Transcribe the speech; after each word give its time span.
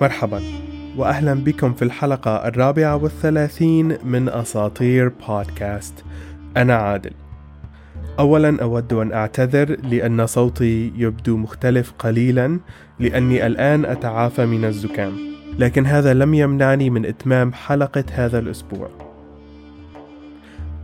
مرحبا 0.00 0.42
وأهلا 0.96 1.34
بكم 1.34 1.74
في 1.74 1.82
الحلقة 1.82 2.48
الرابعة 2.48 2.96
والثلاثين 2.96 3.98
من 4.04 4.28
أساطير 4.28 5.12
بودكاست. 5.28 6.04
أنا 6.56 6.74
عادل. 6.74 7.10
أولا 8.18 8.62
أود 8.62 8.92
أن 8.92 9.12
أعتذر 9.12 9.76
لأن 9.82 10.26
صوتي 10.26 10.92
يبدو 10.96 11.36
مختلف 11.36 11.92
قليلا 11.98 12.60
لأني 12.98 13.46
الآن 13.46 13.84
أتعافى 13.84 14.46
من 14.46 14.64
الزكام. 14.64 15.12
لكن 15.58 15.86
هذا 15.86 16.14
لم 16.14 16.34
يمنعني 16.34 16.90
من 16.90 17.06
إتمام 17.06 17.52
حلقة 17.52 18.04
هذا 18.12 18.38
الأسبوع. 18.38 18.88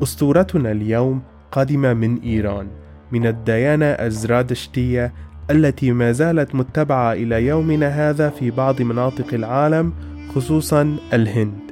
أسطورتنا 0.03 0.73
اليوم 0.73 1.23
قادمة 1.53 1.95
من 1.95 2.21
إيران 2.21 2.69
من 3.13 3.27
الديانة 3.27 3.87
الزرادشتية 3.87 5.13
التي 5.51 5.93
ما 5.93 6.13
زالت 6.13 6.55
متبعة 6.55 7.13
إلى 7.13 7.47
يومنا 7.47 7.89
هذا 7.89 8.31
في 8.31 8.51
بعض 8.51 8.83
مناطق 8.83 9.35
العالم 9.35 9.93
خصوصا 10.35 10.97
الهند. 11.13 11.65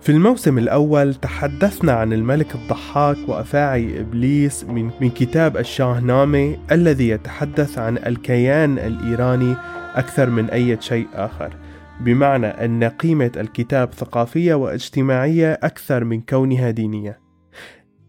في 0.00 0.12
الموسم 0.12 0.58
الأول 0.58 1.14
تحدثنا 1.14 1.92
عن 1.92 2.12
الملك 2.12 2.54
الضحاك 2.54 3.16
وأفاعي 3.28 4.00
إبليس 4.00 4.64
من, 4.64 4.90
من 5.00 5.10
كتاب 5.10 5.56
الشاهنامة 5.56 6.56
الذي 6.72 7.08
يتحدث 7.08 7.78
عن 7.78 7.98
الكيان 7.98 8.78
الإيراني 8.78 9.56
أكثر 9.94 10.30
من 10.30 10.50
أي 10.50 10.76
شيء 10.80 11.06
آخر 11.14 11.56
بمعنى 12.00 12.46
أن 12.46 12.84
قيمة 12.84 13.32
الكتاب 13.36 13.92
ثقافية 13.92 14.54
واجتماعية 14.54 15.52
أكثر 15.52 16.04
من 16.04 16.20
كونها 16.20 16.70
دينية 16.70 17.25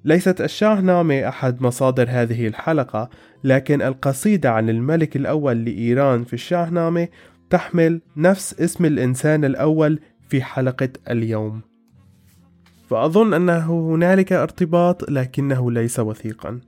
ليست 0.06 0.42
الشاهنامة 0.42 1.28
أحد 1.28 1.62
مصادر 1.62 2.08
هذه 2.10 2.48
الحلقة 2.48 3.10
لكن 3.44 3.82
القصيدة 3.82 4.52
عن 4.52 4.70
الملك 4.70 5.16
الأول 5.16 5.66
لإيران 5.66 6.24
في 6.24 6.34
الشاهنامة 6.34 7.08
تحمل 7.50 8.02
نفس 8.18 8.60
اسم 8.60 8.86
الإنسان 8.86 9.46
الأول 9.46 10.00
في 10.30 10.44
حلقة 10.44 10.90
اليوم. 11.10 11.62
فأظن 12.90 13.34
أنه 13.34 13.94
هنالك 13.94 14.34
ارتباط 14.34 15.10
لكنه 15.10 15.72
ليس 15.72 16.00
وثيقا. 16.00 16.60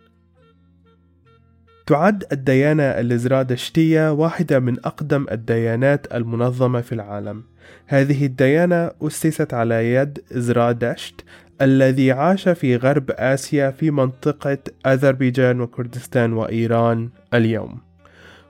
تعد 1.87 2.23
الديانة 2.31 2.83
الإزرادشتية 2.83 4.11
واحدة 4.11 4.59
من 4.59 4.79
أقدم 4.85 5.25
الديانات 5.31 6.13
المنظمة 6.13 6.81
في 6.81 6.91
العالم. 6.91 7.43
هذه 7.85 8.25
الديانة 8.25 8.91
أسست 9.01 9.53
على 9.53 9.93
يد 9.93 10.19
إزرادشت 10.37 11.25
الذي 11.61 12.11
عاش 12.11 12.49
في 12.49 12.75
غرب 12.75 13.11
آسيا 13.11 13.71
في 13.71 13.91
منطقة 13.91 14.57
أذربيجان 14.87 15.61
وكردستان 15.61 16.33
وإيران 16.33 17.09
اليوم. 17.33 17.77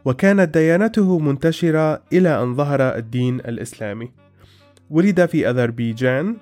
وكانت 0.05 0.57
ديانته 0.57 1.19
منتشرة 1.19 2.01
إلى 2.13 2.43
أن 2.43 2.55
ظهر 2.55 2.81
الدين 2.81 3.35
الإسلامي. 3.35 4.11
ولد 4.89 5.25
في 5.25 5.49
أذربيجان 5.49 6.35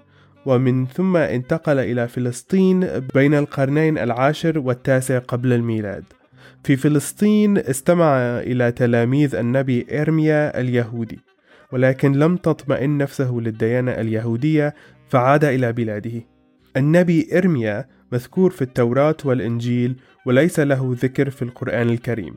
ومن 0.46 0.86
ثم 0.86 1.18
انتقل 1.18 1.80
إلى 1.80 2.08
فلسطين 2.08 2.88
بين 3.14 3.34
القرنين 3.34 3.98
العاشر 3.98 4.60
والتاسع 4.60 5.20
قبل 5.20 5.54
الميلاد. 5.54 6.04
في 6.64 6.76
فلسطين 6.76 7.58
استمع 7.58 8.16
إلى 8.40 8.72
تلاميذ 8.72 9.36
النبي 9.36 10.02
إرميا 10.02 10.60
اليهودي 10.60 11.20
ولكن 11.72 12.12
لم 12.12 12.38
تطمئن 12.38 12.98
نفسه 12.98 13.40
للديانة 13.42 13.92
اليهودية 13.92 14.76
فعاد 15.10 15.44
إلى 15.46 15.74
بلاده. 15.74 16.37
النبي 16.78 17.38
إرميا 17.38 17.88
مذكور 18.12 18.52
في 18.52 18.62
التوراة 18.62 19.18
والإنجيل 19.26 19.96
وليس 20.26 20.60
له 20.60 20.96
ذكر 21.00 21.30
في 21.30 21.42
القرآن 21.42 21.90
الكريم. 21.90 22.36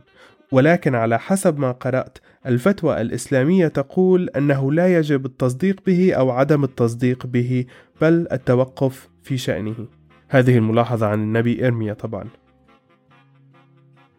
ولكن 0.52 0.94
على 0.94 1.18
حسب 1.18 1.58
ما 1.58 1.72
قرأت 1.72 2.18
الفتوى 2.46 3.00
الإسلامية 3.00 3.68
تقول 3.68 4.28
أنه 4.28 4.72
لا 4.72 4.98
يجب 4.98 5.26
التصديق 5.26 5.80
به 5.86 6.14
أو 6.14 6.30
عدم 6.30 6.64
التصديق 6.64 7.26
به 7.26 7.64
بل 8.00 8.26
التوقف 8.32 9.08
في 9.22 9.38
شأنه. 9.38 9.86
هذه 10.28 10.58
الملاحظة 10.58 11.06
عن 11.06 11.20
النبي 11.22 11.66
إرميا 11.66 11.92
طبعا. 11.92 12.24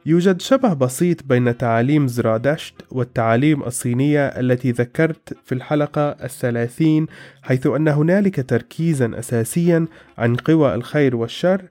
يوجد 0.05 0.41
شبه 0.41 0.73
بسيط 0.73 1.23
بين 1.23 1.57
تعاليم 1.57 2.07
زرادشت 2.07 2.73
والتعاليم 2.91 3.63
الصينية 3.63 4.27
التي 4.27 4.71
ذكرت 4.71 5.37
في 5.45 5.55
الحلقة 5.55 6.09
الثلاثين 6.09 7.07
حيث 7.41 7.67
أن 7.67 7.87
هنالك 7.87 8.49
تركيزا 8.49 9.19
أساسيا 9.19 9.87
عن 10.17 10.35
قوى 10.35 10.75
الخير 10.75 11.15
والشر 11.15 11.61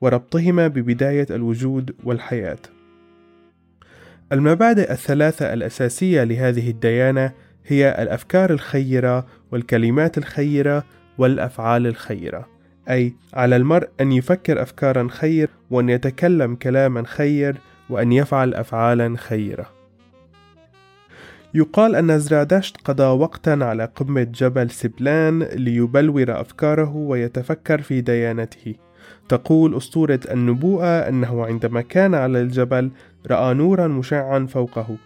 وربطهما 0.00 0.68
ببداية 0.68 1.26
الوجود 1.30 1.94
والحياة. 2.04 2.58
المبادئ 4.32 4.92
الثلاثة 4.92 5.52
الأساسية 5.52 6.24
لهذه 6.24 6.70
الديانة 6.70 7.32
هي 7.66 8.02
الأفكار 8.02 8.50
الخيرة 8.50 9.26
والكلمات 9.52 10.18
الخيرة 10.18 10.84
والأفعال 11.18 11.86
الخيرة. 11.86 12.48
أي 12.90 13.14
على 13.34 13.56
المرء 13.56 13.88
أن 14.00 14.12
يفكر 14.12 14.62
أفكارا 14.62 15.08
خير 15.10 15.48
وأن 15.70 15.88
يتكلم 15.88 16.54
كلاما 16.54 17.04
خير 17.06 17.56
وأن 17.90 18.12
يفعل 18.12 18.54
أفعالا 18.54 19.16
خيرة 19.16 19.80
يقال 21.54 21.94
أن 21.96 22.18
زرادشت 22.18 22.76
قضى 22.84 23.02
وقتا 23.02 23.58
على 23.62 23.84
قمة 23.84 24.22
جبل 24.22 24.70
سبلان 24.70 25.42
ليبلور 25.42 26.40
أفكاره 26.40 26.96
ويتفكر 26.96 27.82
في 27.82 28.00
ديانته. 28.00 28.74
تقول 29.28 29.76
أسطورة 29.76 30.20
النبوءة 30.30 31.08
أنه 31.08 31.46
عندما 31.46 31.80
كان 31.80 32.14
على 32.14 32.40
الجبل 32.40 32.90
رأى 33.30 33.54
نورا 33.54 33.86
مشعا 33.86 34.46
فوقه. 34.46 34.96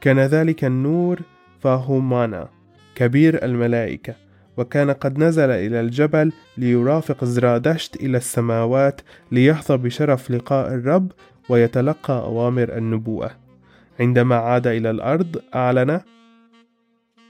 كان 0.00 0.20
ذلك 0.20 0.64
النور 0.64 1.20
فاهومانا 1.60 2.48
كبير 2.94 3.44
الملائكة 3.44 4.14
وكان 4.56 4.90
قد 4.90 5.18
نزل 5.18 5.50
إلى 5.50 5.80
الجبل 5.80 6.32
ليرافق 6.58 7.24
زرادشت 7.24 7.96
إلى 7.96 8.16
السماوات 8.16 9.00
ليحظى 9.32 9.76
بشرف 9.76 10.30
لقاء 10.30 10.74
الرب 10.74 11.12
ويتلقى 11.48 12.14
أوامر 12.14 12.76
النبوءة 12.76 13.30
عندما 14.00 14.36
عاد 14.36 14.66
إلى 14.66 14.90
الأرض 14.90 15.36
أعلن 15.54 16.00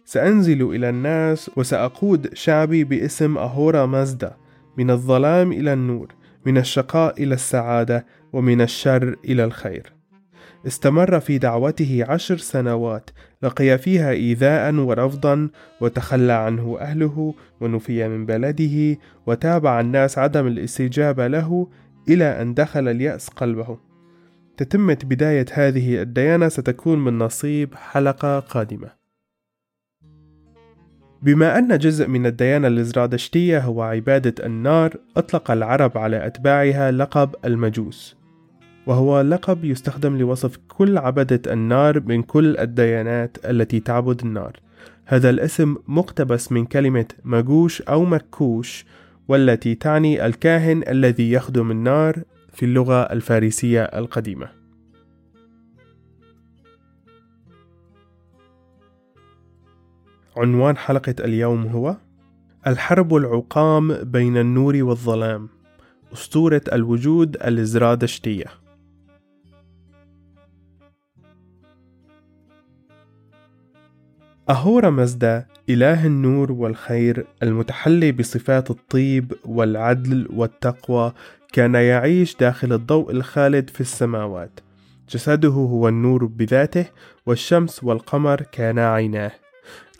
سأنزل 0.04 0.62
إلى 0.62 0.88
الناس 0.88 1.50
وسأقود 1.56 2.34
شعبي 2.34 2.84
باسم 2.84 3.38
أهورا 3.38 3.86
مازدا 3.86 4.36
من 4.76 4.90
الظلام 4.90 5.52
إلى 5.52 5.72
النور 5.72 6.14
من 6.46 6.58
الشقاء 6.58 7.22
إلى 7.22 7.34
السعادة 7.34 8.06
ومن 8.32 8.60
الشر 8.60 9.16
إلى 9.24 9.44
الخير. 9.44 9.92
استمر 10.66 11.20
في 11.20 11.38
دعوته 11.38 12.04
عشر 12.08 12.36
سنوات 12.36 13.10
لقي 13.42 13.78
فيها 13.78 14.10
إيذاء 14.10 14.74
ورفضا 14.74 15.50
وتخلى 15.80 16.32
عنه 16.32 16.78
أهله 16.80 17.34
ونفي 17.60 18.08
من 18.08 18.26
بلده 18.26 19.00
وتابع 19.26 19.80
الناس 19.80 20.18
عدم 20.18 20.46
الاستجابة 20.46 21.26
له 21.26 21.68
إلى 22.08 22.42
أن 22.42 22.54
دخل 22.54 22.88
اليأس 22.88 23.28
قلبه. 23.28 23.78
تتمة 24.56 24.98
بداية 25.04 25.46
هذه 25.52 26.02
الديانة 26.02 26.48
ستكون 26.48 27.04
من 27.04 27.18
نصيب 27.18 27.74
حلقة 27.74 28.40
قادمة. 28.40 28.88
بما 31.22 31.58
أن 31.58 31.78
جزء 31.78 32.08
من 32.08 32.26
الديانة 32.26 32.68
الإزرادشتية 32.68 33.58
هو 33.58 33.82
عبادة 33.82 34.46
النار، 34.46 34.94
أطلق 35.16 35.50
العرب 35.50 35.98
على 35.98 36.26
أتباعها 36.26 36.90
لقب 36.90 37.34
المجوس، 37.44 38.16
وهو 38.86 39.20
لقب 39.20 39.64
يستخدم 39.64 40.16
لوصف 40.16 40.58
كل 40.68 40.98
عبدة 40.98 41.52
النار 41.52 42.00
من 42.00 42.22
كل 42.22 42.58
الديانات 42.58 43.36
التي 43.50 43.80
تعبد 43.80 44.20
النار. 44.20 44.60
هذا 45.04 45.30
الاسم 45.30 45.76
مقتبس 45.88 46.52
من 46.52 46.64
كلمة 46.66 47.06
مجوش 47.24 47.82
أو 47.82 48.04
مكوش، 48.04 48.86
والتي 49.28 49.74
تعني 49.74 50.26
الكاهن 50.26 50.82
الذي 50.88 51.32
يخدم 51.32 51.70
النار 51.70 52.22
في 52.54 52.64
اللغة 52.64 53.02
الفارسية 53.02 53.82
القديمة. 53.82 54.48
عنوان 60.36 60.76
حلقة 60.76 61.14
اليوم 61.20 61.66
هو 61.66 61.96
الحرب 62.66 63.14
العقام 63.14 64.04
بين 64.04 64.36
النور 64.36 64.76
والظلام 64.82 65.48
أسطورة 66.12 66.62
الوجود 66.72 67.36
الإزرادشتية 67.36 68.44
أهورا 74.50 74.90
مزدا 74.90 75.46
إله 75.68 76.06
النور 76.06 76.52
والخير 76.52 77.26
المتحلي 77.42 78.12
بصفات 78.12 78.70
الطيب 78.70 79.32
والعدل 79.44 80.28
والتقوى 80.30 81.12
كان 81.54 81.74
يعيش 81.74 82.36
داخل 82.36 82.72
الضوء 82.72 83.10
الخالد 83.10 83.70
في 83.70 83.80
السماوات. 83.80 84.60
جسده 85.10 85.48
هو 85.48 85.88
النور 85.88 86.24
بذاته 86.24 86.86
والشمس 87.26 87.84
والقمر 87.84 88.40
كانا 88.52 88.92
عيناه. 88.92 89.32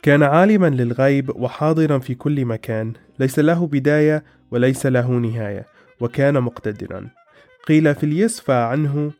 كان 0.01 0.23
عالما 0.23 0.69
للغيب 0.69 1.29
وحاضرا 1.35 1.97
في 1.97 2.15
كل 2.15 2.45
مكان. 2.45 2.93
ليس 3.19 3.39
له 3.39 3.67
بداية 3.67 4.23
وليس 4.51 4.85
له 4.85 5.11
نهاية 5.11 5.65
وكان 5.99 6.41
مقتدرا. 6.41 7.07
قيل 7.67 7.95
في 7.95 8.03
اليسفى 8.03 8.53
عنه 8.53 9.11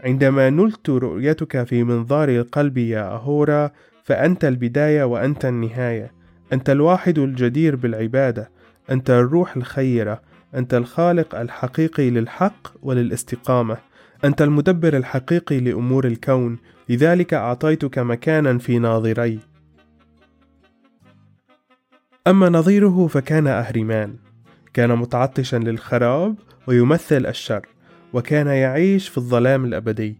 عندما 0.00 0.50
نلت 0.50 0.90
رؤيتك 0.90 1.64
في 1.64 1.84
منظار 1.84 2.28
القلب 2.28 2.78
يا 2.78 3.02
أهورا 3.02 3.70
فأنت 4.04 4.44
البداية 4.44 5.04
وأنت 5.04 5.44
النهاية. 5.44 6.12
أنت 6.52 6.70
الواحد 6.70 7.18
الجدير 7.18 7.76
بالعبادة. 7.76 8.50
أنت 8.90 9.10
الروح 9.10 9.56
الخيرة. 9.56 10.27
أنت 10.54 10.74
الخالق 10.74 11.34
الحقيقي 11.34 12.10
للحق 12.10 12.68
وللاستقامة. 12.82 13.76
أنت 14.24 14.42
المدبر 14.42 14.96
الحقيقي 14.96 15.60
لأمور 15.60 16.06
الكون. 16.06 16.58
لذلك 16.88 17.34
أعطيتك 17.34 17.98
مكانا 17.98 18.58
في 18.58 18.78
ناظري. 18.78 19.38
أما 22.26 22.48
نظيره 22.48 23.06
فكان 23.06 23.46
أهرمان 23.46 24.16
كان 24.74 24.98
متعطشا 24.98 25.56
للخراب 25.56 26.34
ويمثل 26.66 27.26
الشر 27.26 27.66
وكان 28.12 28.46
يعيش 28.46 29.08
في 29.08 29.18
الظلام 29.18 29.64
الأبدي. 29.64 30.16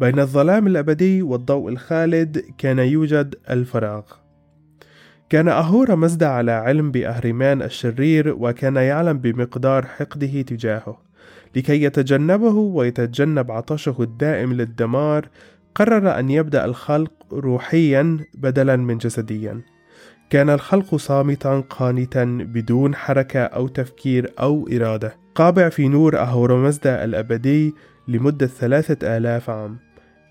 بين 0.00 0.18
الظلام 0.20 0.66
الأبدي 0.66 1.22
والضوء 1.22 1.68
الخالد 1.68 2.44
كان 2.58 2.78
يوجد 2.78 3.34
الفراغ. 3.50 4.02
كان 5.30 5.48
أهورا 5.48 5.94
مزدا 5.94 6.26
على 6.26 6.52
علم 6.52 6.90
بأهرمان 6.90 7.62
الشرير 7.62 8.34
وكان 8.38 8.76
يعلم 8.76 9.18
بمقدار 9.18 9.86
حقده 9.86 10.42
تجاهه. 10.42 10.98
لكي 11.56 11.82
يتجنبه 11.82 12.54
ويتجنب 12.54 13.50
عطشه 13.50 13.96
الدائم 14.00 14.52
للدمار 14.52 15.28
قرر 15.74 16.18
أن 16.18 16.30
يبدأ 16.30 16.64
الخلق 16.64 17.12
روحيا 17.32 18.18
بدلا 18.34 18.76
من 18.76 18.98
جسديا. 18.98 19.60
كان 20.30 20.50
الخلق 20.50 20.94
صامتا 20.94 21.60
قانتا 21.60 22.24
بدون 22.24 22.94
حركة 22.94 23.40
أو 23.40 23.68
تفكير 23.68 24.32
أو 24.40 24.68
إرادة. 24.72 25.16
قابع 25.34 25.68
في 25.68 25.88
نور 25.88 26.18
أهورمزدا 26.18 27.04
الأبدي 27.04 27.74
لمدة 28.08 28.46
ثلاثة 28.46 29.16
آلاف 29.16 29.50
عام 29.50 29.76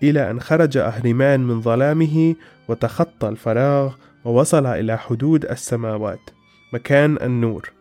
إلى 0.02 0.30
أن 0.30 0.40
خرج 0.40 0.76
أهرمان 0.76 1.40
من 1.40 1.60
ظلامه 1.60 2.34
وتخطى 2.68 3.28
الفراغ 3.28 3.94
ووصل 4.24 4.66
إلى 4.66 4.98
حدود 4.98 5.44
السماوات 5.44 6.30
مكان 6.72 7.16
النور. 7.22 7.72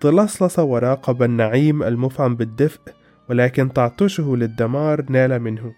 تلصلص 0.00 0.58
وراقب 0.58 1.22
النعيم 1.22 1.82
المفعم 1.82 2.36
بالدفء 2.36 2.80
ولكن 3.30 3.72
تعطشه 3.72 4.36
للدمار 4.36 5.04
نال 5.08 5.42
منه 5.42 5.72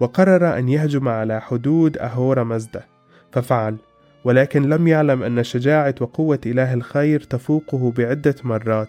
وقرر 0.00 0.58
أن 0.58 0.68
يهجم 0.68 1.08
على 1.08 1.40
حدود 1.40 1.98
أهورا 1.98 2.44
مزدا 2.44 2.84
ففعل 3.32 3.76
ولكن 4.24 4.68
لم 4.68 4.88
يعلم 4.88 5.22
أن 5.22 5.44
شجاعة 5.44 5.94
وقوة 6.00 6.40
إله 6.46 6.74
الخير 6.74 7.20
تفوقه 7.20 7.90
بعدة 7.90 8.34
مرات. 8.44 8.88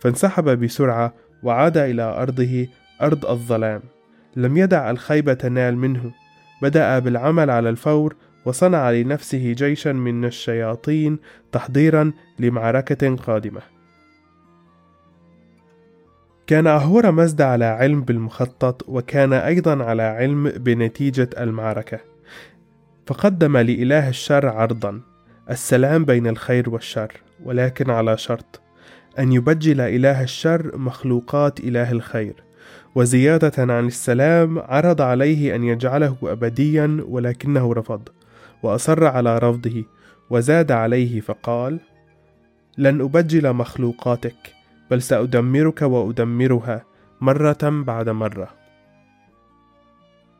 فانسحب 0.00 0.44
بسرعة 0.44 1.14
وعاد 1.42 1.76
إلى 1.76 2.02
أرضه 2.02 2.66
أرض 3.02 3.26
الظلام. 3.26 3.82
لم 4.36 4.56
يدع 4.56 4.90
الخيبة 4.90 5.34
تنال 5.34 5.76
منه. 5.76 6.12
بدأ 6.62 6.98
بالعمل 6.98 7.50
على 7.50 7.68
الفور 7.68 8.14
وصنع 8.44 8.90
لنفسه 8.90 9.52
جيشا 9.52 9.92
من 9.92 10.24
الشياطين 10.24 11.18
تحضيرا 11.52 12.12
لمعركة 12.38 13.16
قادمة. 13.16 13.60
كان 16.46 16.66
أهورا 16.66 17.10
مزد 17.10 17.42
على 17.42 17.64
علم 17.64 18.00
بالمخطط 18.00 18.88
وكان 18.88 19.32
أيضا 19.32 19.84
على 19.84 20.02
علم 20.02 20.50
بنتيجة 20.50 21.30
المعركة. 21.38 22.00
فقدم 23.06 23.56
لإله 23.56 24.08
الشر 24.08 24.48
عرضا 24.48 25.00
السلام 25.50 26.04
بين 26.04 26.26
الخير 26.26 26.70
والشر 26.70 27.12
ولكن 27.44 27.90
على 27.90 28.16
شرط 28.16 28.60
أن 29.18 29.32
يبجل 29.32 29.80
إله 29.80 30.22
الشر 30.22 30.78
مخلوقات 30.78 31.60
إله 31.60 31.92
الخير. 31.92 32.34
وزيادة 32.94 33.72
عن 33.72 33.86
السلام 33.86 34.58
عرض 34.58 35.00
عليه 35.00 35.54
أن 35.54 35.64
يجعله 35.64 36.16
أبديا 36.22 37.04
ولكنه 37.08 37.72
رفض. 37.72 38.08
وأصر 38.64 39.06
على 39.06 39.38
رفضه 39.38 39.84
وزاد 40.30 40.72
عليه 40.72 41.20
فقال 41.20 41.80
لن 42.78 43.00
أبجل 43.00 43.52
مخلوقاتك 43.52 44.54
بل 44.90 45.02
سأدمرك 45.02 45.82
وأدمرها 45.82 46.84
مرة 47.20 47.58
بعد 47.62 48.08
مرة. 48.08 48.48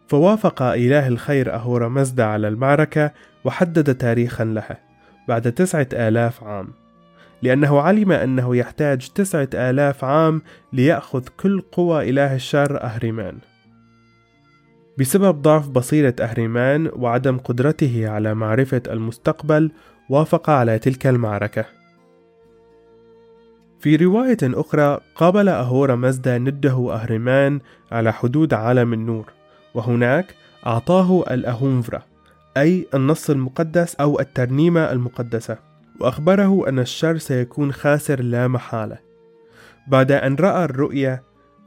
فوافق 0.08 0.62
إله 0.62 1.08
الخير 1.08 1.54
أهورا 1.54 1.88
مزدا 1.88 2.24
على 2.24 2.48
المعركة 2.48 3.12
وحدد 3.44 3.94
تاريخا 3.94 4.44
لها 4.44 4.78
بعد 5.28 5.52
تسعة 5.52 5.88
آلاف 5.92 6.44
عام 6.44 6.68
لأنه 7.42 7.80
علم 7.80 8.12
أنه 8.12 8.56
يحتاج 8.56 9.08
تسعة 9.08 9.48
آلاف 9.54 10.04
عام 10.04 10.42
ليأخذ 10.72 11.28
كل 11.36 11.60
قوى 11.60 12.10
إله 12.10 12.34
الشر 12.34 12.82
أهرمان 12.82 13.38
بسبب 14.98 15.42
ضعف 15.42 15.68
بصيرة 15.68 16.14
أهرمان 16.20 16.90
وعدم 16.96 17.38
قدرته 17.38 18.08
على 18.08 18.34
معرفة 18.34 18.82
المستقبل 18.86 19.70
وافق 20.10 20.50
على 20.50 20.78
تلك 20.78 21.06
المعركة. 21.06 21.64
في 23.80 23.96
رواية 23.96 24.36
أخرى 24.42 25.00
قابل 25.14 25.48
أهورا 25.48 25.94
مزدا 25.94 26.38
نده 26.38 26.94
أهرمان 26.94 27.60
على 27.92 28.12
حدود 28.12 28.54
عالم 28.54 28.92
النور 28.92 29.32
وهناك 29.74 30.34
أعطاه 30.66 31.24
الأهونفرا 31.30 32.02
أي 32.56 32.86
النص 32.94 33.30
المقدس 33.30 33.94
أو 33.94 34.20
الترنيمة 34.20 34.92
المقدسة 34.92 35.58
وأخبره 36.00 36.68
أن 36.68 36.78
الشر 36.78 37.18
سيكون 37.18 37.72
خاسر 37.72 38.20
لا 38.20 38.48
محالة. 38.48 38.98
بعد 39.88 40.12
أن 40.12 40.34
رأى 40.34 40.64
الرؤيا 40.64 41.22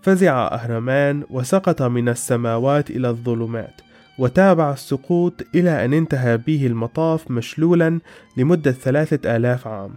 فزع 0.08 0.48
أهرمان 0.48 1.24
وسقط 1.30 1.82
من 1.82 2.10
السماوات 2.10 2.90
إلى 2.90 3.10
الظلمات 3.10 3.82
وتابع 4.20 4.74
السقوط 4.74 5.34
إلى 5.56 5.86
أن 5.86 5.94
انتهى 5.94 6.38
به 6.38 6.68
المطاف 6.68 7.32
مشلولا 7.32 8.00
لمدة 8.38 8.72
ثلاثة 8.72 9.36
آلاف 9.36 9.68
عام. 9.68 9.96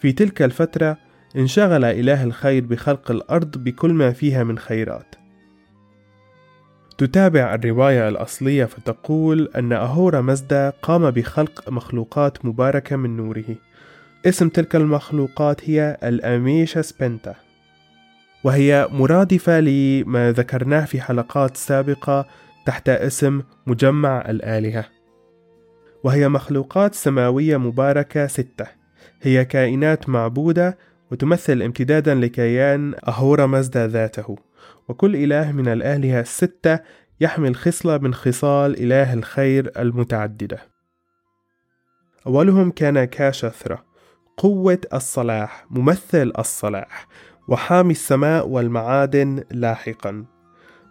في 0.00 0.12
تلك 0.12 0.42
الفترة 0.42 0.96
انشغل 1.36 1.84
إله 1.84 2.24
الخير 2.24 2.64
بخلق 2.64 3.10
الأرض 3.10 3.58
بكل 3.58 3.92
ما 3.92 4.12
فيها 4.12 4.44
من 4.44 4.58
خيرات. 4.58 5.14
تتابع 6.98 7.54
الرواية 7.54 8.08
الأصلية 8.08 8.64
فتقول 8.64 9.50
أن 9.56 9.72
أهورا 9.72 10.20
مزدا 10.20 10.70
قام 10.82 11.10
بخلق 11.10 11.70
مخلوقات 11.70 12.44
مباركة 12.44 12.96
من 12.96 13.16
نوره. 13.16 13.56
اسم 14.26 14.48
تلك 14.48 14.76
المخلوقات 14.76 15.70
هي 15.70 15.98
الأميشا 16.02 16.82
سبنتا 16.82 17.45
وهي 18.44 18.88
مرادفة 18.90 19.60
لما 19.60 20.32
ذكرناه 20.32 20.84
في 20.84 21.00
حلقات 21.00 21.56
سابقة 21.56 22.26
تحت 22.66 22.88
اسم 22.88 23.42
مجمع 23.66 24.24
الآلهة. 24.28 24.84
وهي 26.04 26.28
مخلوقات 26.28 26.94
سماوية 26.94 27.56
مباركة 27.56 28.26
ستة. 28.26 28.66
هي 29.22 29.44
كائنات 29.44 30.08
معبودة 30.08 30.78
وتمثل 31.10 31.62
امتدادا 31.62 32.14
لكيان 32.14 32.94
أهورا 33.08 33.46
مزدا 33.46 33.86
ذاته. 33.86 34.36
وكل 34.88 35.16
إله 35.16 35.52
من 35.52 35.68
الآلهة 35.68 36.20
الستة 36.20 36.80
يحمل 37.20 37.56
خصلة 37.56 37.98
من 37.98 38.14
خصال 38.14 38.82
إله 38.82 39.14
الخير 39.14 39.72
المتعددة. 39.78 40.58
أولهم 42.26 42.70
كان 42.70 43.04
كاشثرة 43.04 43.84
قوة 44.36 44.80
الصلاح 44.94 45.66
ممثل 45.70 46.32
الصلاح. 46.38 47.06
وحامي 47.48 47.92
السماء 47.92 48.48
والمعادن 48.48 49.44
لاحقا. 49.50 50.24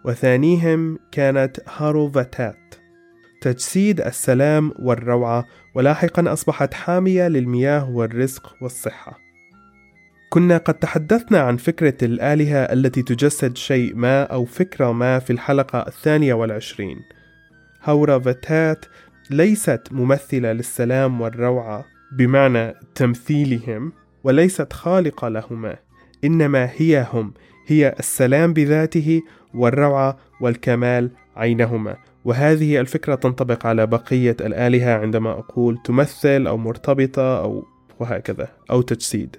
وثانيهم 0.06 1.00
كانت 1.12 1.58
هاروفتات 1.78 2.76
تجسيد 3.42 4.02
السلام 4.02 4.72
والروعة 4.80 5.46
ولاحقا 5.76 6.34
أصبحت 6.34 6.74
حامية 6.74 7.28
للمياه 7.28 7.90
والرزق 7.90 8.56
والصحة. 8.62 9.20
كنا 10.30 10.58
قد 10.58 10.74
تحدثنا 10.74 11.40
عن 11.40 11.58
فكرة 11.58 12.06
الآلهة 12.06 12.60
التي 12.60 13.02
تجسد 13.02 13.58
شيء 13.58 13.96
ما 13.96 14.24
أو 14.24 14.46
فكرة 14.46 14.92
ما 14.92 15.20
في 15.20 15.34
الحلقة 15.34 15.80
الثانية 15.88 16.34
والعشرين. 16.34 16.98
هورفتات 17.84 18.86
ليست 19.30 19.82
ممثلة 19.92 20.52
للسلام 20.52 21.22
والروعة 21.22 21.86
بمعنى 22.18 22.74
تمثيلهم 22.96 23.94
وليست 24.24 24.74
خالقة 24.74 25.28
لهما. 25.28 25.85
إنما 26.26 26.70
هي 26.76 27.08
هم 27.14 27.34
هي 27.68 27.96
السلام 28.00 28.54
بذاته 28.54 29.22
والروعة 29.54 30.18
والكمال 30.42 31.12
عينهما. 31.36 31.98
وهذه 32.26 32.80
الفكرة 32.80 33.16
تنطبق 33.16 33.66
على 33.66 33.88
بقية 33.88 34.38
الآلهة 34.42 34.98
عندما 34.98 35.32
أقول 35.32 35.78
تمثل 35.84 36.48
أو 36.48 36.58
مرتبطة 36.58 37.40
أو 37.40 37.66
وهكذا 38.00 38.48
أو 38.72 38.82
تجسيد. 38.82 39.36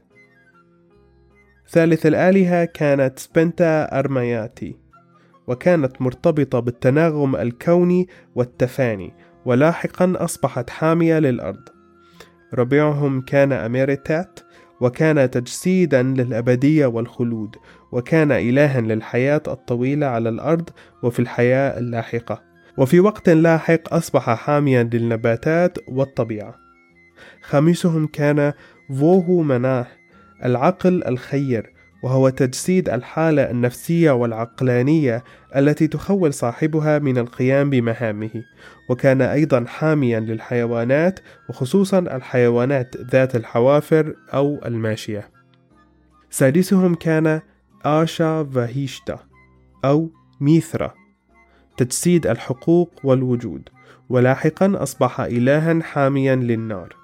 ثالث 1.69 2.07
الآلهة 2.07 2.65
كانت 2.65 3.19
سبنتا 3.19 3.99
أرمياتي 3.99 4.77
وكانت 5.47 6.03
مرتبطة 6.03 6.61
بالتناغم 6.61 7.37
الكوني 7.37 8.09
والتفاني 8.35 9.15
ولاحقا 9.45 10.15
أصبحت 10.17 10.71
حامية 10.71 11.19
للأرض. 11.19 11.69
ربيعهم 12.55 13.21
كان 13.21 13.53
أميريتات 13.53 14.41
وكان 14.81 15.31
تجسيدا 15.31 16.03
للأبدية 16.03 16.87
والخلود 16.87 17.57
وكان 17.93 18.33
إلها 18.33 18.81
للحياة 18.81 19.43
الطويلة 19.49 20.07
على 20.07 20.29
الأرض 20.29 20.71
وفي 21.03 21.19
الحياة 21.19 21.79
اللاحقة. 21.79 22.43
وفي 22.79 23.01
وقت 23.01 23.29
لاحق 23.29 23.95
أصبح 23.95 24.31
حاميا 24.35 24.91
للنباتات 24.93 25.79
والطبيعة. 25.89 26.55
خامسهم 27.43 28.07
كان 28.07 28.53
فوهو 28.89 29.43
مناه 29.43 29.87
العقل 30.45 31.05
الخير 31.07 31.73
وهو 32.03 32.29
تجسيد 32.29 32.89
الحالة 32.89 33.51
النفسية 33.51 34.11
والعقلانية 34.11 35.25
التي 35.57 35.87
تخول 35.87 36.35
صاحبها 36.35 36.99
من 36.99 37.19
القيام 37.19 37.71
بمهامه، 37.71 38.45
وكان 38.89 39.23
أيضا 39.23 39.65
حاميا 39.65 40.21
للحيوانات 40.21 41.21
وخصوصا 41.49 41.99
الحيوانات 41.99 42.97
ذات 42.97 43.37
الحوافر 43.37 44.15
أو 44.35 44.61
الماشية. 44.67 45.31
سادسهم 46.31 46.95
كان 46.95 47.41
آشا 47.85 48.45
فاهيشتا 48.45 49.19
أو 49.85 50.11
ميثرا. 50.41 50.95
تجسيد 51.77 52.27
الحقوق 52.27 53.01
والوجود. 53.05 53.69
ولاحقا 54.09 54.83
أصبح 54.83 55.21
إلها 55.21 55.83
حاميا 55.83 56.37
للنار. 56.37 56.97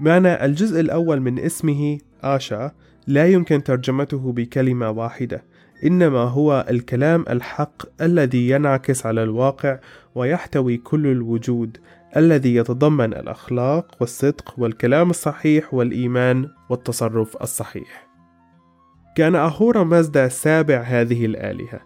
معنى 0.00 0.44
الجزء 0.44 0.80
الأول 0.80 1.20
من 1.20 1.38
اسمه 1.38 1.98
آشا 2.22 2.72
لا 3.06 3.26
يمكن 3.26 3.62
ترجمته 3.62 4.32
بكلمة 4.32 4.90
واحدة 4.90 5.44
إنما 5.84 6.18
هو 6.18 6.66
الكلام 6.70 7.24
الحق 7.30 8.02
الذي 8.02 8.50
ينعكس 8.50 9.06
على 9.06 9.22
الواقع 9.22 9.78
ويحتوي 10.14 10.76
كل 10.76 11.06
الوجود 11.06 11.76
الذي 12.16 12.54
يتضمن 12.54 13.14
الأخلاق 13.14 13.96
والصدق 14.00 14.54
والكلام 14.58 15.10
الصحيح 15.10 15.74
والإيمان 15.74 16.48
والتصرف 16.70 17.42
الصحيح. 17.42 18.08
كان 19.16 19.34
أهورا 19.34 19.84
مازدا 19.84 20.28
سابع 20.28 20.80
هذه 20.80 21.26
الآلهة. 21.26 21.80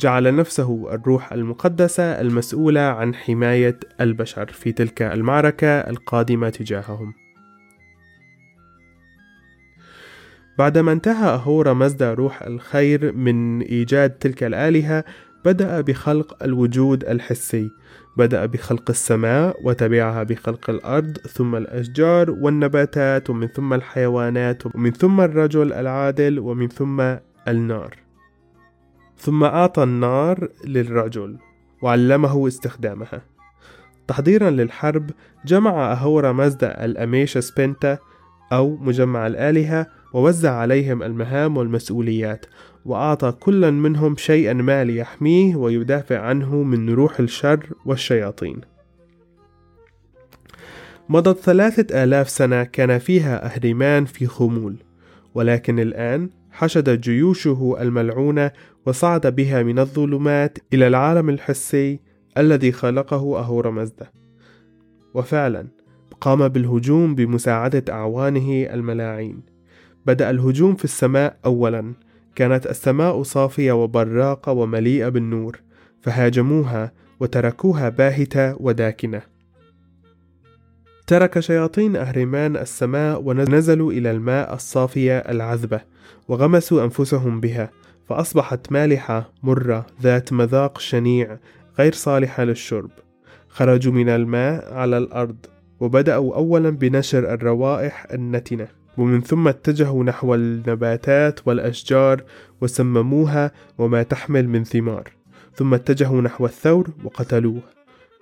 جعل 0.00 0.36
نفسه 0.36 0.94
الروح 0.94 1.32
المقدسة 1.32 2.20
المسؤولة 2.20 2.80
عن 2.80 3.14
حماية 3.14 3.78
البشر 4.00 4.46
في 4.46 4.72
تلك 4.72 5.02
المعركة 5.02 5.66
القادمة 5.66 6.48
تجاههم. 6.48 7.14
بعدما 10.60 10.92
انتهى 10.92 11.28
أهورا 11.28 11.72
مزدا 11.72 12.14
روح 12.14 12.42
الخير 12.42 13.12
من 13.12 13.62
إيجاد 13.62 14.10
تلك 14.10 14.44
الآلهة 14.44 15.04
بدأ 15.44 15.80
بخلق 15.80 16.42
الوجود 16.42 17.04
الحسي. 17.04 17.70
بدأ 18.16 18.46
بخلق 18.46 18.90
السماء 18.90 19.56
وتبعها 19.64 20.22
بخلق 20.22 20.70
الأرض 20.70 21.18
ثم 21.18 21.56
الأشجار 21.56 22.30
والنباتات 22.30 23.30
ومن 23.30 23.46
ثم 23.46 23.74
الحيوانات 23.74 24.66
ومن 24.66 24.92
ثم 24.92 25.20
الرجل 25.20 25.72
العادل 25.72 26.38
ومن 26.38 26.68
ثم 26.68 27.00
النار. 27.48 27.96
ثم 29.18 29.44
أعطى 29.44 29.82
النار 29.82 30.48
للرجل 30.64 31.36
وعلمه 31.82 32.48
استخدامها. 32.48 33.22
تحضيرا 34.08 34.50
للحرب 34.50 35.10
جمع 35.44 35.92
أهورا 35.92 36.32
مزدا 36.32 36.84
الأميشا 36.84 37.40
سبنتا 37.40 37.98
أو 38.52 38.76
مجمع 38.76 39.26
الآلهة 39.26 39.86
ووزع 40.12 40.52
عليهم 40.52 41.02
المهام 41.02 41.56
والمسؤوليات 41.56 42.46
وأعطى 42.84 43.32
كل 43.32 43.72
منهم 43.72 44.16
شيئا 44.16 44.52
ما 44.52 44.84
ليحميه 44.84 45.56
ويدافع 45.56 46.18
عنه 46.18 46.62
من 46.62 46.90
روح 46.90 47.20
الشر 47.20 47.66
والشياطين. 47.86 48.60
مضت 51.08 51.38
ثلاثة 51.38 52.04
آلاف 52.04 52.30
سنة 52.30 52.64
كان 52.64 52.98
فيها 52.98 53.46
أهرمان 53.46 54.04
في 54.04 54.26
خمول 54.26 54.76
ولكن 55.34 55.80
الآن 55.80 56.30
حشد 56.50 57.00
جيوشه 57.00 57.76
الملعونة 57.80 58.50
وصعد 58.86 59.26
بها 59.26 59.62
من 59.62 59.78
الظلمات 59.78 60.58
إلى 60.72 60.86
العالم 60.86 61.28
الحسي 61.28 62.00
الذي 62.38 62.72
خلقه 62.72 63.38
أهور 63.38 63.70
مزدة 63.70 64.12
وفعلا 65.14 65.66
قام 66.20 66.48
بالهجوم 66.48 67.14
بمساعدة 67.14 67.92
أعوانه 67.92 68.66
الملاعين. 68.74 69.42
بدأ 70.06 70.30
الهجوم 70.30 70.74
في 70.74 70.84
السماء 70.84 71.36
أولا. 71.44 71.94
كانت 72.34 72.66
السماء 72.66 73.22
صافية 73.22 73.72
وبراقة 73.72 74.52
ومليئة 74.52 75.08
بالنور 75.08 75.60
فهاجموها 76.02 76.92
وتركوها 77.20 77.88
باهتة 77.88 78.62
وداكنة. 78.62 79.22
ترك 81.06 81.40
شياطين 81.40 81.96
أهرمان 81.96 82.56
السماء 82.56 83.22
ونزلوا 83.22 83.92
إلى 83.92 84.10
الماء 84.10 84.54
الصافية 84.54 85.18
العذبة 85.18 85.80
وغمسوا 86.28 86.84
أنفسهم 86.84 87.40
بها 87.40 87.70
فأصبحت 88.08 88.72
مالحة 88.72 89.32
مرة 89.42 89.86
ذات 90.02 90.32
مذاق 90.32 90.78
شنيع 90.78 91.38
غير 91.78 91.92
صالحة 91.92 92.44
للشرب. 92.44 92.90
خرجوا 93.48 93.92
من 93.92 94.08
الماء 94.08 94.74
على 94.74 94.98
الأرض. 94.98 95.36
وبدأوا 95.80 96.34
أولا 96.34 96.70
بنشر 96.70 97.34
الروائح 97.34 98.06
النتنة 98.12 98.68
ومن 98.98 99.20
ثم 99.20 99.48
اتجهوا 99.48 100.04
نحو 100.04 100.34
النباتات 100.34 101.40
والأشجار 101.48 102.22
وسمموها 102.60 103.50
وما 103.78 104.02
تحمل 104.02 104.48
من 104.48 104.64
ثمار 104.64 105.08
ثم 105.54 105.74
اتجهوا 105.74 106.20
نحو 106.20 106.46
الثور 106.46 106.90
وقتلوه 107.04 107.62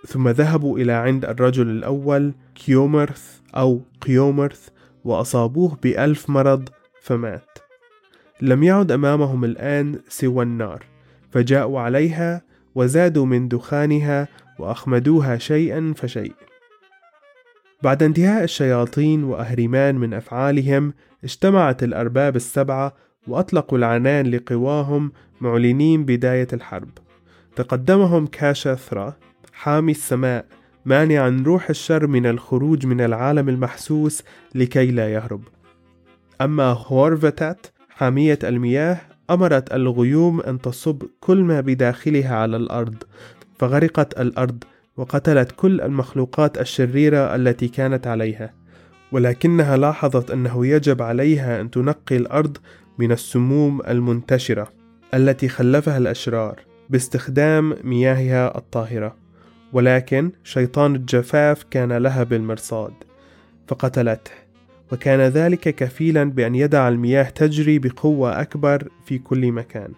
ثم 0.07 0.29
ذهبوا 0.29 0.79
إلى 0.79 0.93
عند 0.93 1.25
الرجل 1.25 1.71
الأول 1.71 2.33
كيومرث 2.55 3.39
أو 3.57 3.81
قيومرث 4.01 4.69
وأصابوه 5.05 5.79
بألف 5.83 6.31
مرض 6.31 6.69
فمات. 7.03 7.59
لم 8.41 8.63
يعد 8.63 8.93
أمامهم 8.93 9.45
الآن 9.45 9.99
سوى 10.09 10.43
النار 10.43 10.85
فجاءوا 11.31 11.81
عليها 11.81 12.43
وزادوا 12.75 13.27
من 13.27 13.49
دخانها 13.49 14.29
وأخمدوها 14.59 15.39
شيئا 15.39 15.95
فشيء. 15.97 16.48
بعد 17.83 18.03
انتهاء 18.03 18.45
الشياطين 18.45 19.25
وأهرمان 19.25 19.95
من 19.95 20.15
أفعالهم 20.15 20.93
اجتمعت 21.25 21.83
الأرباب 21.83 22.37
السبعة 22.37 22.95
وأطلقوا 23.27 23.79
العنان 23.79 24.27
لقواهم 24.27 25.13
معلنين 25.41 26.05
بداية 26.05 26.49
الحرب. 26.53 26.91
تقدمهم 27.57 28.27
كاشاثرا 28.27 29.17
حامي 29.53 29.93
السماء 29.93 30.45
مانعا 30.85 31.43
روح 31.47 31.71
الشر 31.71 32.07
من 32.07 32.27
الخروج 32.27 32.87
من 32.87 33.01
العالم 33.01 33.49
المحسوس 33.49 34.23
لكي 34.55 34.91
لا 34.91 35.13
يهرب. 35.13 35.43
أما 36.41 36.65
هورفتات 36.65 37.67
حامية 37.89 38.39
المياه 38.45 39.01
أمرت 39.31 39.75
الغيوم 39.75 40.41
أن 40.41 40.61
تصب 40.61 41.03
كل 41.21 41.43
ما 41.43 41.61
بداخلها 41.61 42.37
على 42.37 42.57
الأرض 42.57 43.03
فغرقت 43.59 44.21
الأرض 44.21 44.65
وقتلت 44.99 45.53
كل 45.57 45.81
المخلوقات 45.81 46.59
الشريرة 46.59 47.35
التي 47.35 47.69
كانت 47.69 48.07
عليها. 48.07 48.55
ولكنها 49.13 49.77
لاحظت 49.77 50.31
أنه 50.31 50.67
يجب 50.67 51.03
عليها 51.03 51.61
أن 51.61 51.71
تنقي 51.71 52.17
الأرض 52.17 52.57
من 52.99 53.13
السموم 53.13 53.81
المنتشرة 53.89 54.73
التي 55.15 55.49
خلفها 55.49 55.99
الأشرار 55.99 56.61
باستخدام 56.91 57.77
مياهها 57.85 58.59
الطاهرة. 58.59 59.17
ولكن 59.73 60.31
شيطان 60.45 60.95
الجفاف 60.95 61.63
كان 61.71 61.93
لها 61.93 62.23
بالمرصاد 62.23 62.93
فقتلته. 63.69 64.31
وكان 64.93 65.21
ذلك 65.21 65.75
كفيلا 65.75 66.25
بأن 66.25 66.55
يدع 66.55 66.89
المياه 66.89 67.23
تجري 67.23 67.79
بقوة 67.79 68.41
أكبر 68.41 68.89
في 69.05 69.19
كل 69.19 69.53
مكان. 69.53 69.93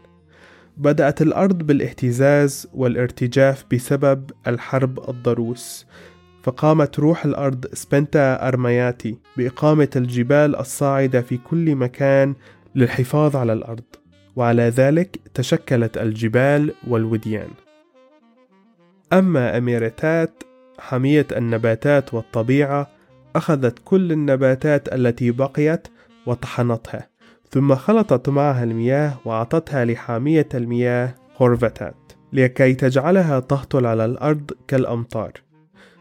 بدأت 0.77 1.23
الأرض 1.23 1.59
بالاهتزاز 1.59 2.69
والارتجاف 2.75 3.65
بسبب 3.73 4.31
الحرب 4.47 5.11
الضروس. 5.11 5.87
فقامت 6.43 6.99
روح 6.99 7.25
الأرض 7.25 7.67
سبنتا 7.75 8.49
أرمياتي 8.49 9.17
بإقامة 9.37 9.89
الجبال 9.97 10.57
الصاعدة 10.57 11.21
في 11.21 11.37
كل 11.37 11.75
مكان 11.75 12.35
للحفاظ 12.75 13.37
على 13.37 13.53
الأرض. 13.53 13.85
وعلى 14.37 14.63
ذلك 14.63 15.21
تشكلت 15.35 15.99
الجبال 15.99 16.75
والوديان. 16.89 17.51
أما 19.13 19.59
أميرتات 19.59 20.43
حمية 20.79 21.27
النباتات 21.37 22.15
والطبيعة 22.15 22.91
أخذت 23.37 23.79
كل 23.85 24.13
النباتات 24.13 24.95
التي 24.95 25.31
بقيت 25.31 25.89
وطحنتها. 26.27 27.10
ثم 27.51 27.75
خلطت 27.75 28.29
معها 28.29 28.65
المياه 28.65 29.19
وأعطتها 29.25 29.85
لحامية 29.85 30.49
المياه 30.55 31.15
هورفتات 31.37 32.13
لكي 32.33 32.75
تجعلها 32.75 33.41
تهطل 33.41 33.87
على 33.87 34.05
الأرض 34.05 34.51
كالأمطار. 34.69 35.33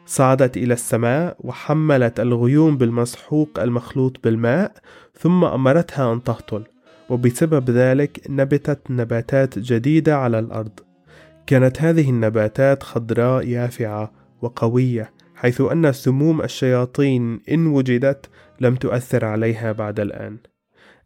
صعدت 0.06 0.58
إلى 0.58 0.74
السماء 0.74 1.38
وحملت 1.40 2.20
الغيوم 2.20 2.78
بالمسحوق 2.78 3.60
المخلوط 3.60 4.24
بالماء 4.24 4.72
ثم 5.20 5.46
أمرتها 5.46 6.14
أن 6.14 6.24
تهطل 6.24 6.64
وبسبب 7.10 7.70
ذلك 7.70 8.22
نبتت 8.30 8.92
نباتات 8.92 9.60
جديدة 9.60 10.18
على 10.18 10.40
الأرض. 10.40 10.80
كانت 11.48 11.82
هذه 11.82 12.10
النباتات 12.10 12.84
خضراء 12.84 13.48
يافعة 13.48 14.12
وقوية 14.42 15.12
حيث 15.36 15.62
أن 15.62 15.92
سموم 15.92 16.42
الشياطين 16.42 17.40
إن 17.52 17.68
وجدت 17.68 18.30
لم 18.60 18.76
تؤثر 18.76 19.26
عليها 19.26 19.72
بعد 19.72 20.00
الآن. 20.00 20.38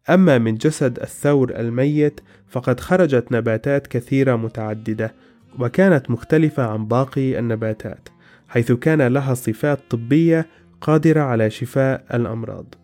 أما 0.10 0.38
من 0.38 0.56
جسد 0.56 1.00
الثور 1.00 1.60
الميت 1.60 2.20
فقد 2.48 2.80
خرجت 2.80 3.32
نباتات 3.32 3.88
كثيرة 3.88 4.36
متعددة 4.36 5.14
وكانت 5.60 6.12
مختلفة 6.12 6.64
عن 6.64 6.86
باقي 6.86 7.40
النباتات 7.40 8.10
حيث 8.48 8.72
كان 8.72 9.02
لها 9.02 9.34
صفات 9.34 9.80
طبية 9.90 10.48
قادرة 10.82 11.22
على 11.22 11.50
شفاء 11.50 12.06
الأمراض. 12.14 12.76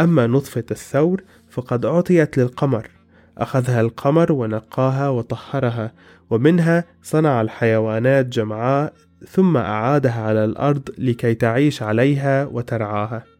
أما 0.00 0.26
نطفة 0.26 0.64
الثور 0.70 1.22
فقد 1.50 1.84
أعطيت 1.84 2.38
للقمر 2.38 2.90
أخذها 3.38 3.80
القمر 3.80 4.32
ونقاها 4.32 5.08
وطهرها 5.08 5.92
ومنها 6.30 6.84
صنع 7.02 7.40
الحيوانات 7.40 8.26
جمعاء 8.26 8.92
ثم 9.28 9.56
أعادها 9.56 10.22
على 10.22 10.44
الأرض 10.44 10.88
لكي 10.98 11.34
تعيش 11.34 11.82
عليها 11.82 12.46
وترعاها. 12.46 13.35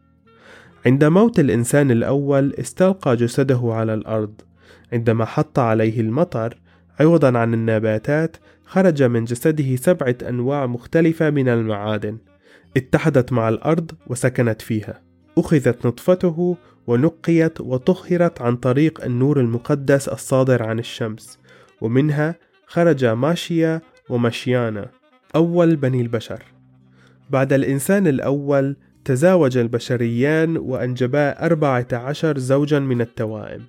عند 0.87 1.05
موت 1.05 1.41
الإنسان 1.41 1.91
الأول 1.91 2.55
استلقى 2.55 3.17
جسده 3.17 3.61
على 3.65 3.95
الأرض. 3.95 4.41
عندما 4.93 5.25
حط 5.25 5.59
عليه 5.59 6.01
المطر 6.01 6.57
عوضا 7.01 7.39
عن 7.39 7.55
النباتات 7.55 8.37
خرج 8.65 9.03
من 9.03 9.25
جسده 9.25 9.77
سبعة 9.77 10.17
أنواع 10.29 10.67
مختلفة 10.67 11.31
من 11.31 11.49
المعادن. 11.49 12.19
اتحدت 12.77 13.33
مع 13.33 13.49
الأرض 13.49 13.91
وسكنت 14.07 14.63
فيها. 14.63 15.03
أخذت 15.39 15.87
نطفته 15.87 16.57
ونقيت 16.87 17.61
وطهرت 17.61 18.43
عن 18.43 18.57
طريق 18.57 19.05
النور 19.05 19.41
المقدس 19.41 20.09
الصادر 20.09 20.63
عن 20.63 20.79
الشمس. 20.79 21.39
ومنها 21.81 22.35
خرج 22.67 23.05
ماشيا 23.05 23.81
ومشيانا 24.09 24.91
أول 25.37 25.77
بني 25.77 26.01
البشر. 26.01 26.43
بعد 27.31 27.53
الإنسان 27.53 28.07
الأول 28.07 28.77
تزاوج 29.07 29.57
البشريان 29.57 30.57
وأنجبا 30.57 31.47
أربعة 31.47 31.87
عشر 31.93 32.39
زوجا 32.39 32.79
من 32.79 33.01
التوائم 33.01 33.63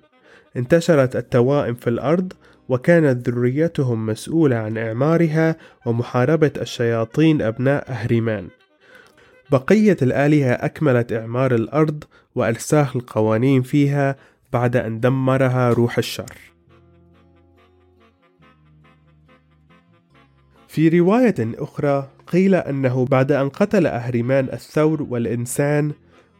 انتشرت 0.56 1.16
التوائم 1.16 1.74
في 1.74 1.90
الأرض 1.90 2.32
وكانت 2.68 3.28
ذريتهم 3.28 4.06
مسؤولة 4.06 4.56
عن 4.56 4.78
إعمارها 4.78 5.56
ومحاربة 5.86 6.52
الشياطين 6.60 7.42
أبناء 7.42 7.90
أهريمان 7.90 8.48
بقية 9.50 9.96
الآلهة 10.02 10.52
أكملت 10.52 11.12
إعمار 11.12 11.54
الأرض 11.54 12.04
وإرساخ 12.34 12.96
القوانين 12.96 13.62
فيها 13.62 14.16
بعد 14.52 14.76
أن 14.76 15.00
دمرها 15.00 15.70
روح 15.70 15.98
الشر. 15.98 16.57
في 20.78 20.88
رواية 20.88 21.34
أخرى 21.40 22.08
قيل 22.26 22.54
أنه 22.54 23.04
بعد 23.04 23.32
أن 23.32 23.48
قتل 23.48 23.86
أهرمان 23.86 24.48
الثور 24.52 25.02
والإنسان 25.02 25.92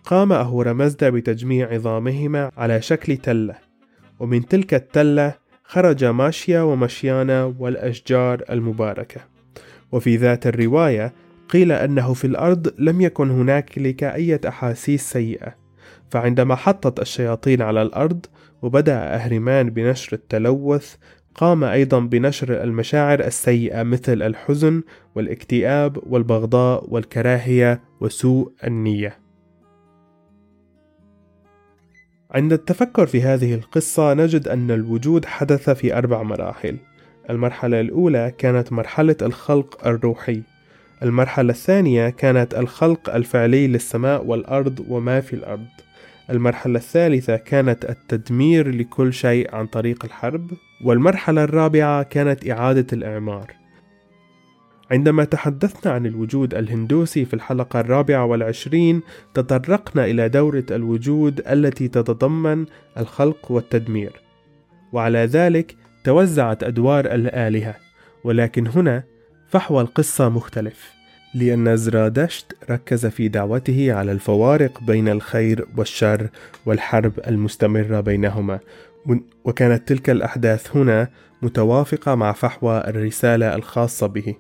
قام 0.04 0.33
أهورمزدا 0.33 1.11
بتجميع 1.11 1.73
عظامهما 1.73 2.50
على 2.57 2.83
شكل 2.83 3.16
تلة 3.16 3.54
ومن 4.21 4.47
تلك 4.47 4.75
التلة 4.75 5.35
خرج 5.64 6.04
ماشيا 6.04 6.61
ومشيانا 6.61 7.54
والأشجار 7.59 8.42
المباركة. 8.50 9.21
وفي 9.92 10.16
ذات 10.16 10.47
الرواية 10.47 11.12
قيل 11.49 11.73
أنه 11.73 12.14
في 12.14 12.26
الأرض 12.26 12.75
لم 12.78 13.00
يكن 13.00 13.30
هناك 13.30 13.78
لك 13.78 14.04
أي 14.04 14.40
أحاسيس 14.49 15.11
سيئة 15.11 15.54
فعندما 16.11 16.54
حطت 16.54 17.00
الشياطين 17.00 17.62
على 17.62 17.83
الأرض 17.83 18.26
وبدأ 18.62 19.14
أهرمان 19.14 19.71
بنشر 19.71 20.12
التلوث 20.12 20.95
قام 21.38 21.64
أيضا 21.64 22.00
بنشر 22.00 22.62
المشاعر 22.62 23.21
السيئة 23.21 23.83
مثل 23.83 24.23
الحزن 24.23 24.83
والاكتئاب 25.14 25.99
والبغضاء 26.07 26.85
والكراهية 26.88 27.80
وسوء 28.00 28.52
النية. 28.64 29.18
عند 32.30 32.52
التفكر 32.52 33.06
في 33.06 33.23
هذه 33.23 33.54
القصة 33.54 34.15
نجد 34.15 34.49
أن 34.49 34.71
الوجود 34.71 35.25
حدث 35.25 35.71
في 35.71 35.99
أربع 35.99 36.23
مراحل. 36.23 36.76
المرحلة 37.30 37.80
الأولى 37.80 38.32
كانت 38.39 38.73
مرحلة 38.73 39.17
الخلق 39.23 39.86
الروحي، 39.86 40.43
المرحلة 41.02 41.50
الثانية 41.50 42.08
كانت 42.08 42.54
الخلق 42.54 43.15
الفعلي 43.15 43.67
للسماء 43.67 44.26
والأرض 44.26 44.86
وما 44.89 45.21
في 45.21 45.36
الأرض 45.36 45.67
المرحلة 46.30 46.78
الثالثة 46.78 47.36
كانت 47.36 47.84
التدمير 47.84 48.69
لكل 48.69 49.12
شيء 49.12 49.54
عن 49.54 49.67
طريق 49.67 50.04
الحرب 50.04 50.50
والمرحلة 50.84 51.45
الرابعة 51.45 52.02
كانت 52.02 52.50
إعادة 52.50 52.86
الإعمار. 52.93 53.52
عندما 54.91 55.25
تحدثنا 55.25 55.93
عن 55.93 56.06
الوجود 56.06 56.54
الهندوسي 56.54 57.25
في 57.25 57.34
الحلقة 57.34 57.80
الرابعة 57.80 58.25
والعشرين 58.25 59.00
تطرقنا 59.34 60.04
إلى 60.04 60.28
دورة 60.28 60.64
الوجود 60.71 61.49
التي 61.49 61.88
تتضمن 61.88 62.67
الخلق 62.99 63.52
والتدمير. 63.52 64.12
وعلى 64.93 65.19
ذلك 65.19 65.76
توزعت 66.04 66.64
أدوار 66.64 67.04
الآلهة 67.04 67.75
ولكن 68.25 68.67
هنا 68.67 69.02
فحوى 69.49 69.82
القصة 69.82 70.28
مختلف. 70.28 70.98
لأن 71.34 71.76
زرادشت 71.76 72.56
ركز 72.71 73.06
في 73.06 73.28
دعوته 73.28 73.93
على 73.93 74.12
الفوارق 74.12 74.82
بين 74.82 75.08
الخير 75.08 75.67
والشر 75.76 76.28
والحرب 76.67 77.12
المستمرة 77.26 78.00
بينهما. 78.00 78.60
وكانت 79.45 79.88
تلك 79.88 80.10
الأحداث 80.10 80.76
هنا 80.76 81.08
متوافقة 81.43 82.14
مع 82.14 82.32
فحوى 82.32 82.78
الرسالة 82.78 83.54
الخاصة 83.54 84.06
به. 84.06 84.34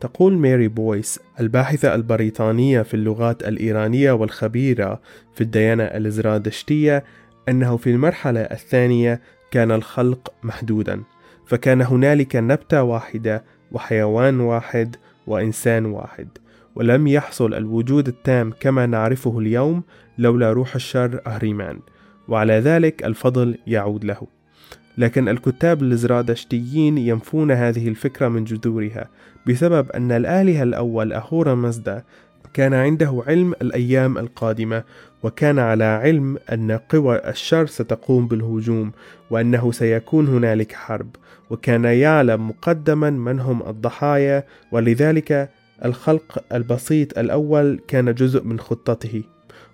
تقول 0.00 0.32
ماري 0.32 0.68
بويس 0.68 1.20
الباحثة 1.40 1.94
البريطانية 1.94 2.82
في 2.82 2.94
اللغات 2.94 3.48
الإيرانية 3.48 4.12
والخبيرة 4.12 5.00
في 5.34 5.40
الديانة 5.40 5.84
الزرادشتية 5.84 7.04
أنه 7.48 7.76
في 7.76 7.90
المرحلة 7.90 8.40
الثانية 8.40 9.20
كان 9.50 9.72
الخلق 9.72 10.32
محدودا 10.42 11.02
فكان 11.46 11.82
هنالك 11.82 12.36
نبتة 12.36 12.82
واحدة 12.82 13.44
وحيوان 13.72 14.40
واحد 14.40 14.96
وإنسان 15.26 15.86
واحد 15.86 16.28
ولم 16.74 17.06
يحصل 17.06 17.54
الوجود 17.54 18.08
التام 18.08 18.52
كما 18.60 18.86
نعرفه 18.86 19.38
اليوم 19.38 19.82
لولا 20.18 20.52
روح 20.52 20.74
الشر 20.74 21.20
أهريمان 21.26 21.78
وعلى 22.28 22.52
ذلك 22.52 23.04
الفضل 23.04 23.58
يعود 23.66 24.04
له. 24.04 24.26
لكن 24.98 25.28
الكتاب 25.28 25.82
الزرادشتيين 25.82 26.98
ينفون 26.98 27.50
هذه 27.50 27.88
الفكرة 27.88 28.28
من 28.28 28.44
جذورها 28.44 29.08
بسبب 29.46 29.90
أن 29.90 30.12
الآلهة 30.12 30.62
الأول 30.62 31.12
أهورا 31.12 31.54
مزدا 31.54 32.02
كان 32.54 32.74
عنده 32.74 33.22
علم 33.26 33.52
الأيام 33.52 34.18
القادمة 34.18 34.84
وكان 35.22 35.58
على 35.58 35.84
علم 35.84 36.38
أن 36.52 36.72
قوى 36.72 37.28
الشر 37.28 37.66
ستقوم 37.66 38.28
بالهجوم 38.28 38.92
وأنه 39.30 39.72
سيكون 39.72 40.26
هنالك 40.26 40.72
حرب 40.72 41.16
وكان 41.50 41.84
يعلم 41.84 42.48
مقدما 42.48 43.10
من 43.10 43.40
هم 43.40 43.68
الضحايا 43.68 44.44
ولذلك 44.72 45.50
الخلق 45.84 46.44
البسيط 46.52 47.18
الأول 47.18 47.80
كان 47.88 48.14
جزء 48.14 48.44
من 48.44 48.60
خطته. 48.60 49.22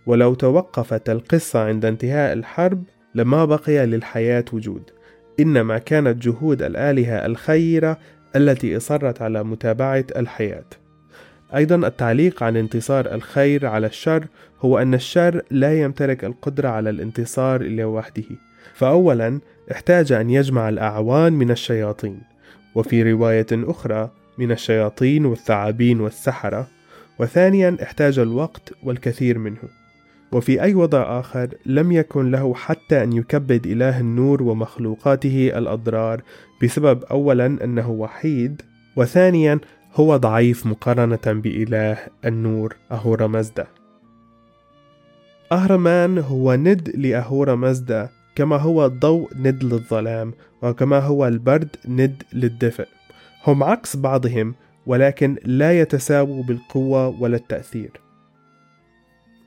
ولو 0.06 0.34
توقفت 0.34 1.10
القصة 1.10 1.64
عند 1.64 1.84
انتهاء 1.84 2.32
الحرب 2.32 2.84
لما 3.14 3.44
بقي 3.44 3.86
للحياة 3.86 4.44
وجود. 4.52 4.90
إنما 5.40 5.78
كانت 5.78 6.22
جهود 6.22 6.62
الآلهة 6.62 7.26
الخيرة 7.26 7.98
التي 8.36 8.76
أصرت 8.76 9.22
على 9.22 9.44
متابعة 9.44 10.04
الحياة. 10.16 10.64
أيضا 11.54 11.86
التعليق 11.86 12.42
عن 12.42 12.56
انتصار 12.56 13.14
الخير 13.14 13.66
على 13.66 13.86
الشر 13.86 14.26
هو 14.60 14.78
أن 14.78 14.94
الشر 14.94 15.42
لا 15.50 15.80
يمتلك 15.80 16.24
القدرة 16.24 16.68
على 16.68 16.90
الانتصار 16.90 17.62
لوحده. 17.62 18.24
فأولا 18.74 19.40
احتاج 19.72 20.12
أن 20.12 20.30
يجمع 20.30 20.68
الأعوان 20.68 21.32
من 21.32 21.50
الشياطين 21.50 22.20
وفي 22.74 23.12
رواية 23.12 23.46
أخرى 23.52 24.10
من 24.38 24.52
الشياطين 24.52 25.26
والثعابين 25.26 26.00
والسحرة 26.00 26.68
وثانيا 27.18 27.76
احتاج 27.82 28.18
الوقت 28.18 28.72
والكثير 28.82 29.38
منه. 29.38 29.68
وفي 30.32 30.62
أي 30.62 30.74
وضع 30.74 31.20
آخر 31.20 31.48
لم 31.66 31.92
يكن 31.92 32.30
له 32.30 32.54
حتى 32.54 33.02
أن 33.02 33.12
يكبد 33.12 33.66
إله 33.66 34.00
النور 34.00 34.42
ومخلوقاته 34.42 35.52
الأضرار 35.54 36.22
بسبب 36.62 37.04
أولا 37.04 37.46
أنه 37.46 37.90
وحيد 37.90 38.62
وثانيا 38.96 39.58
هو 39.94 40.16
ضعيف 40.16 40.66
مقارنة 40.66 41.20
بإله 41.26 41.98
النور 42.24 42.76
أهورا 42.92 43.26
مزدا 43.26 43.66
أهرمان 45.52 46.18
هو 46.18 46.54
ند 46.54 46.88
لأهورا 46.96 47.54
مزدا 47.54 48.08
كما 48.34 48.56
هو 48.56 48.86
الضوء 48.86 49.30
ند 49.36 49.64
للظلام 49.64 50.34
وكما 50.62 50.98
هو 50.98 51.26
البرد 51.26 51.76
ند 51.88 52.22
للدفء. 52.32 52.88
هم 53.46 53.62
عكس 53.62 53.96
بعضهم 53.96 54.54
ولكن 54.86 55.36
لا 55.44 55.80
يتساووا 55.80 56.42
بالقوة 56.42 57.22
ولا 57.22 57.36
التأثير. 57.36 57.90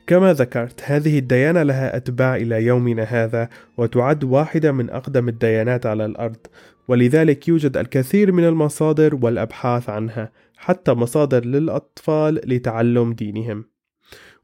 كما 0.08 0.34
ذكرت 0.34 0.82
هذه 0.84 1.20
الديانة 1.20 1.64
لها 1.64 1.98
أتباع 1.98 2.36
إلى 2.36 2.64
يومنا 2.64 3.04
هذا 3.04 3.50
وتعد 3.78 4.24
واحدة 4.24 4.72
من 4.72 4.90
أقدم 4.90 5.30
الديانات 5.30 5.86
على 5.86 6.06
الأرض. 6.06 6.48
ولذلك 6.88 7.48
يوجد 7.48 7.78
الكثير 7.78 8.32
من 8.32 8.44
المصادر 8.44 9.16
والأبحاث 9.22 9.90
عنها 9.90 10.32
حتى 10.58 10.94
مصادر 10.94 11.46
للأطفال 11.46 12.42
لتعلم 12.46 13.14
دينهم. 13.14 13.66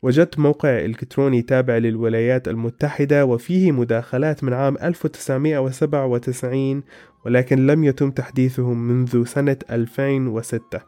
وجدت 0.02 0.40
موقع 0.40 0.86
إلكتروني 0.86 1.42
تابع 1.42 1.78
للولايات 1.78 2.48
المتحدة 2.48 3.26
وفيه 3.26 3.72
مداخلات 3.72 4.44
من 4.44 4.54
عام 4.54 4.78
1997 4.78 6.84
ولكن 7.26 7.68
لم 7.68 7.84
يتم 7.84 8.12
تحديثه 8.12 8.74
منذ 8.74 9.26
سنة 9.26 9.58
2006 9.72 10.82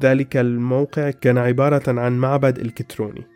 ذلك 0.00 0.36
الموقع 0.36 1.10
كان 1.10 1.38
عبارة 1.38 2.00
عن 2.00 2.18
معبد 2.18 2.58
إلكتروني. 2.58 3.26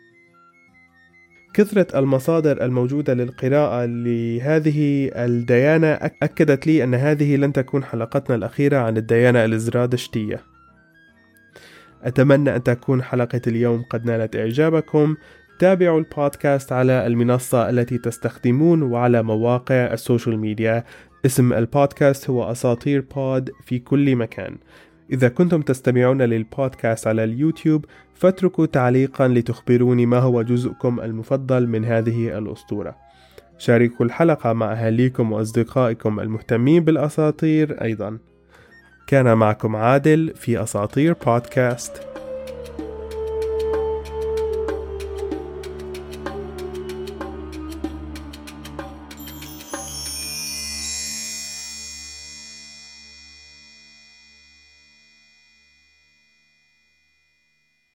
كثرة 1.57 1.99
المصادر 1.99 2.65
الموجودة 2.65 3.15
للقراءة 3.15 3.85
لهذه 3.85 5.11
الديانة 5.15 5.87
أكدت 6.23 6.67
لي 6.67 6.85
أن 6.85 6.95
هذه 6.95 7.37
لن 7.37 7.53
تكون 7.53 7.85
حلقتنا 7.85 8.37
الأخيرة 8.37 8.79
عن 8.79 8.97
الديانة 8.97 9.45
الزرادشتية. 9.45 10.41
أتمنى 12.03 12.57
أن 12.57 12.63
تكون 12.63 13.03
حلقة 13.03 13.41
اليوم 13.47 13.85
قد 13.91 14.07
نالت 14.07 14.37
إعجابكم. 14.37 15.17
تابعوا 15.59 15.99
البودكاست 15.99 16.73
على 16.73 17.07
المنصة 17.07 17.71
التي 17.71 17.99
تستخدمون 17.99 18.83
وعلى 18.83 19.23
مواقع 19.23 19.93
ال 19.93 20.00
social 20.00 20.39
media. 20.39 20.85
اسم 21.27 21.53
البودكاست 21.53 22.31
هو 22.31 22.51
أساطير 22.51 23.05
بود 23.17 23.51
في 23.65 23.79
كل 23.79 24.17
مكان. 24.17 24.57
إذا 25.13 25.29
كنتم 25.29 25.63
تستمعون 25.63 26.23
للبودكاست 26.23 27.07
على 27.07 27.25
اليوتيوب 27.25 27.85
فاتركوا 28.17 28.67
تعليقا 28.67 29.29
لتخبروني 29.29 30.07
ما 30.07 30.19
هو 30.19 30.43
جزءكم 30.43 31.01
المفضل 31.01 31.67
من 31.67 31.85
هذه 31.85 32.39
الأسطورة. 32.39 32.97
شاركوا 33.59 34.07
الحلقة 34.07 34.53
مع 34.53 34.73
أهاليكم 34.73 35.33
وأصدقائكم 35.33 36.21
المهتمين 36.21 36.85
بالأساطير 36.85 37.83
أيضا. 37.83 38.19
كان 39.07 39.37
معكم 39.37 39.77
عادل 39.77 40.33
في 40.37 40.63
أساطير 40.63 41.17
بودكاست. 41.27 42.03